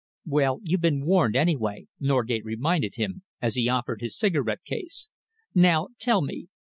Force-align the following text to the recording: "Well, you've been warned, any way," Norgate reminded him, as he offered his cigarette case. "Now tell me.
"Well, 0.25 0.61
you've 0.63 0.81
been 0.81 1.05
warned, 1.05 1.35
any 1.35 1.55
way," 1.55 1.85
Norgate 1.99 2.43
reminded 2.43 2.95
him, 2.95 3.21
as 3.39 3.53
he 3.53 3.69
offered 3.69 4.01
his 4.01 4.17
cigarette 4.17 4.63
case. 4.65 5.11
"Now 5.53 5.89
tell 5.99 6.23
me. 6.23 6.47